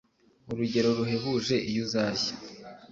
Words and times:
Urugero 0.51 0.89
ruhebuje 0.97 1.55
Iyo 1.69 1.81
uzashya 1.85 2.33